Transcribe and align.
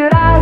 should 0.00 0.14
I? 0.14 0.39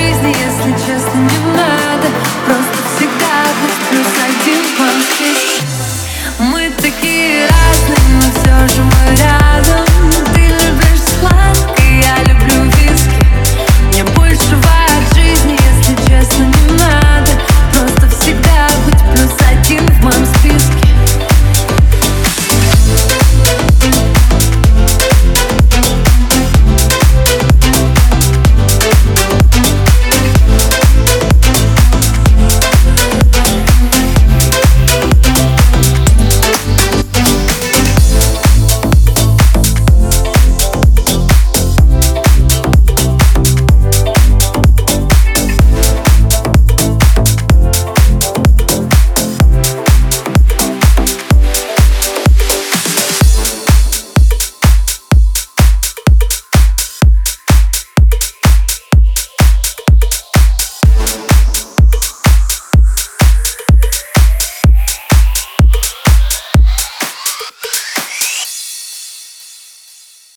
жизни, 0.00 0.28
если 0.28 0.72
честно, 0.72 0.86
не 0.86 0.86
надо 0.86 0.86
Просто 0.86 0.99